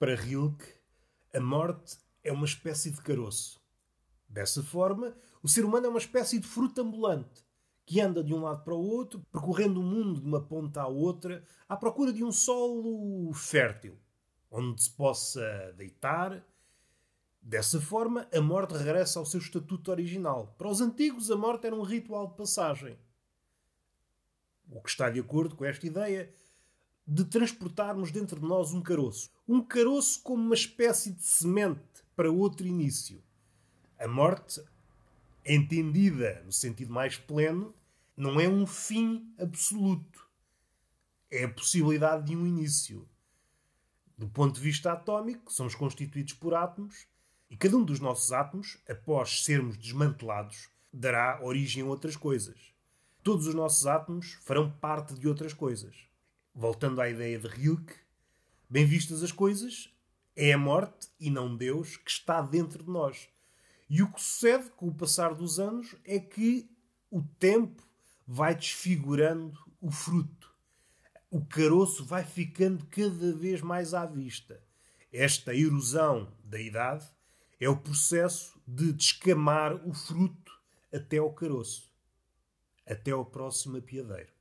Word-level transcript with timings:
Para 0.00 0.14
Rilke, 0.14 0.64
a 1.34 1.38
morte 1.40 1.98
é 2.24 2.32
uma 2.32 2.46
espécie 2.46 2.90
de 2.90 3.02
caroço. 3.02 3.60
Dessa 4.26 4.62
forma, 4.62 5.14
o 5.42 5.48
ser 5.48 5.62
humano 5.62 5.84
é 5.84 5.88
uma 5.90 5.98
espécie 5.98 6.38
de 6.38 6.46
fruta 6.46 6.80
ambulante 6.80 7.44
que 7.84 8.00
anda 8.00 8.24
de 8.24 8.32
um 8.32 8.40
lado 8.40 8.64
para 8.64 8.74
o 8.74 8.82
outro, 8.82 9.20
percorrendo 9.30 9.78
o 9.78 9.82
mundo 9.82 10.22
de 10.22 10.26
uma 10.26 10.40
ponta 10.40 10.80
à 10.80 10.86
outra, 10.86 11.44
à 11.68 11.76
procura 11.76 12.14
de 12.14 12.24
um 12.24 12.32
solo 12.32 13.30
fértil, 13.34 13.98
onde 14.50 14.82
se 14.82 14.90
possa 14.90 15.74
deitar. 15.76 16.42
Dessa 17.42 17.78
forma, 17.78 18.26
a 18.32 18.40
morte 18.40 18.72
regressa 18.72 19.18
ao 19.18 19.26
seu 19.26 19.38
estatuto 19.38 19.90
original. 19.90 20.54
Para 20.56 20.70
os 20.70 20.80
antigos, 20.80 21.30
a 21.30 21.36
morte 21.36 21.66
era 21.66 21.76
um 21.76 21.82
ritual 21.82 22.26
de 22.26 22.36
passagem. 22.38 22.98
O 24.70 24.80
que 24.80 24.88
está 24.88 25.10
de 25.10 25.20
acordo 25.20 25.54
com 25.54 25.66
esta 25.66 25.86
ideia 25.86 26.32
de 27.12 27.24
transportarmos 27.24 28.12
dentro 28.12 28.38
de 28.38 28.46
nós 28.46 28.72
um 28.72 28.80
caroço. 28.80 29.32
Um 29.48 29.60
caroço 29.60 30.22
como 30.22 30.44
uma 30.44 30.54
espécie 30.54 31.10
de 31.10 31.24
semente 31.24 32.04
para 32.14 32.30
outro 32.30 32.68
início. 32.68 33.20
A 33.98 34.06
morte, 34.06 34.62
entendida 35.44 36.40
no 36.46 36.52
sentido 36.52 36.92
mais 36.92 37.16
pleno, 37.16 37.74
não 38.16 38.38
é 38.38 38.48
um 38.48 38.64
fim 38.64 39.34
absoluto. 39.40 40.24
É 41.28 41.42
a 41.42 41.48
possibilidade 41.48 42.28
de 42.28 42.36
um 42.36 42.46
início. 42.46 43.08
Do 44.16 44.28
ponto 44.28 44.54
de 44.54 44.60
vista 44.60 44.92
atómico, 44.92 45.52
somos 45.52 45.74
constituídos 45.74 46.34
por 46.34 46.54
átomos 46.54 47.08
e 47.50 47.56
cada 47.56 47.76
um 47.76 47.82
dos 47.82 47.98
nossos 47.98 48.30
átomos, 48.30 48.78
após 48.88 49.42
sermos 49.42 49.76
desmantelados, 49.76 50.68
dará 50.92 51.40
origem 51.42 51.82
a 51.82 51.86
outras 51.86 52.14
coisas. 52.14 52.72
Todos 53.20 53.48
os 53.48 53.54
nossos 53.54 53.84
átomos 53.88 54.38
farão 54.44 54.70
parte 54.70 55.14
de 55.14 55.26
outras 55.26 55.52
coisas. 55.52 56.09
Voltando 56.54 57.00
à 57.00 57.08
ideia 57.08 57.38
de 57.38 57.46
Rilke, 57.46 57.94
bem 58.68 58.84
vistas 58.84 59.22
as 59.22 59.32
coisas, 59.32 59.92
é 60.34 60.52
a 60.52 60.58
morte 60.58 61.08
e 61.18 61.30
não 61.30 61.56
Deus 61.56 61.96
que 61.96 62.10
está 62.10 62.40
dentro 62.42 62.82
de 62.82 62.90
nós. 62.90 63.28
E 63.88 64.02
o 64.02 64.12
que 64.12 64.20
sucede 64.20 64.70
com 64.70 64.88
o 64.88 64.94
passar 64.94 65.34
dos 65.34 65.58
anos 65.58 65.94
é 66.04 66.18
que 66.18 66.70
o 67.10 67.22
tempo 67.22 67.82
vai 68.26 68.54
desfigurando 68.54 69.58
o 69.80 69.90
fruto. 69.90 70.54
O 71.30 71.44
caroço 71.44 72.04
vai 72.04 72.24
ficando 72.24 72.86
cada 72.86 73.32
vez 73.32 73.60
mais 73.60 73.94
à 73.94 74.06
vista. 74.06 74.62
Esta 75.12 75.54
erosão 75.54 76.32
da 76.44 76.60
idade 76.60 77.04
é 77.60 77.68
o 77.68 77.76
processo 77.76 78.60
de 78.66 78.92
descamar 78.92 79.74
o 79.86 79.92
fruto 79.92 80.52
até 80.92 81.18
ao 81.18 81.32
caroço. 81.32 81.92
Até 82.86 83.10
ao 83.10 83.24
próximo 83.24 83.76
apiadeiro. 83.76 84.39